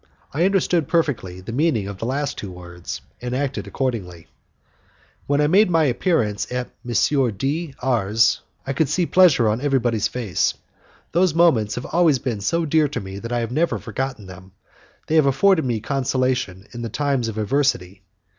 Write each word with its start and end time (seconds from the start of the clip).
I 0.33 0.45
understood 0.45 0.87
perfectly 0.87 1.41
the 1.41 1.51
meaning 1.51 1.87
of 1.87 1.97
the 1.99 2.05
two 2.05 2.09
last 2.09 2.43
words, 2.43 3.01
and 3.21 3.35
acted 3.35 3.67
accordingly. 3.67 4.29
When 5.27 5.39
I 5.39 5.45
made 5.45 5.69
my 5.69 5.83
appearance 5.83 6.51
at 6.51 6.71
M. 6.83 6.95
D 7.37 7.75
R 7.83 8.11
's, 8.11 8.39
I 8.65 8.73
could 8.73 8.89
see 8.89 9.05
pleasure 9.05 9.47
on 9.47 9.61
everybody's 9.61 10.07
face. 10.07 10.55
Those 11.11 11.35
moments 11.35 11.75
have 11.75 11.85
always 11.85 12.17
been 12.17 12.41
so 12.41 12.65
dear 12.65 12.87
to 12.87 12.99
me 12.99 13.19
that 13.19 13.31
I 13.31 13.41
have 13.41 13.51
never 13.51 13.77
forgotten 13.77 14.25
them, 14.25 14.53
they 15.05 15.13
have 15.13 15.27
afforded 15.27 15.65
me 15.65 15.79
consolation 15.79 16.65
in 16.71 16.81
the 16.81 16.89
time 16.89 17.21
of 17.29 17.37
adversity. 17.37 18.01